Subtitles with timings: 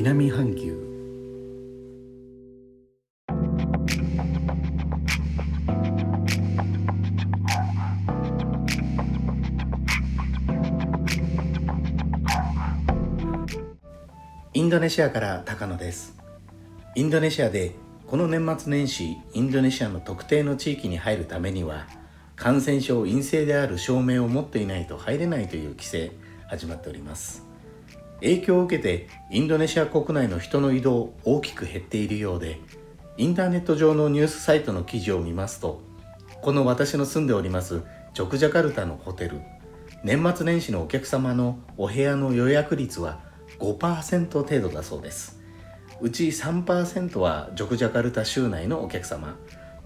[0.00, 0.78] 南半球。
[14.54, 16.16] インドネシアから高野です。
[16.94, 17.72] インドネシアで
[18.06, 21.88] この年末年始インドネシアの特定の地域に入るためには
[22.36, 26.12] 感染症陰性である証明を持っていないと入れないという規制
[26.46, 27.47] 始まっております。
[28.20, 32.60] 影響を受けてインドネシア国内の人の移動大きく減っているようで
[33.16, 35.80] インターネット上のニュースサイトの記事を見ますと
[36.42, 37.82] この私の住んでおります
[38.14, 39.40] ジョクジャカルタのホテル
[40.04, 43.20] 年末年始のお客様のお部屋の予約率は
[43.58, 45.38] 5%程度だそうです。
[46.00, 49.36] うち3%はジョクジャカルタ州内のお客様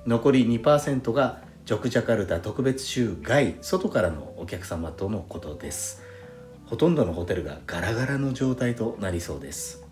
[0.04, 6.02] 残り2%がジョクジャカルタ特別州外外からのお客様とのことです
[6.72, 9.84] ほとんどのホテルがガラガラの状態となりそうです。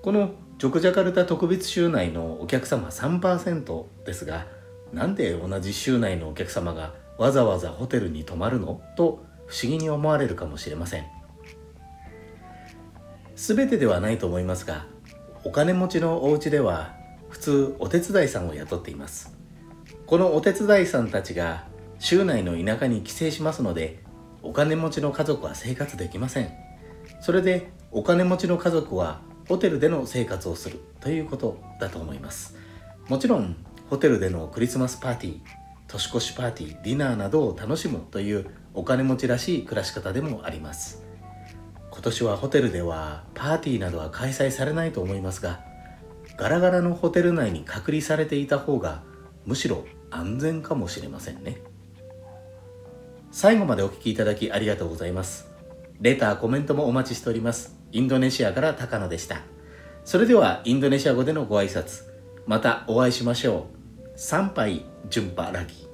[0.00, 4.46] このジョクジャカルタ特別州内のお客様3%ですが
[4.94, 8.80] なんで同じ州内のお客様がわざわざホテルに泊まるの？
[8.96, 11.04] と不思議に思われるかもしれません。
[13.34, 14.86] 全てではないと思いますが
[15.44, 16.94] お金持ちのお家では
[17.28, 19.36] 普通お手伝いさんを雇っています。
[20.06, 21.66] このお手伝いさんたちが
[21.98, 24.05] 州内の田舎に帰省しますので
[24.46, 26.52] お金持ちの家族は生活できません。
[27.20, 32.56] それでお金持ちの家族はホテルでの生活をするということだと思います。
[33.08, 33.56] もちろん
[33.90, 35.40] ホテルでのクリスマスパーティー
[35.88, 41.02] 年越しパーティーディナーなどを楽しむというお金持ちらしい暮らし方でもあります。
[41.90, 45.60] 今年はホテルではパーティーなどは開催されないと思いますが
[46.36, 49.02] ガラガラのホテル内に隔離されていた方が
[49.46, 51.62] むしろ安全かもしれませんね。
[53.38, 55.46] 最後までお聴きいただきありがとうございます。
[56.00, 57.76] レターコメントもお待ちしております。
[57.92, 59.42] インドネシアから高野でした。
[60.06, 62.04] それではインドネシア語でのご挨拶。
[62.46, 63.66] またお会いしましょ
[64.14, 64.18] う。
[64.18, 65.85] 参拝順波ラギ。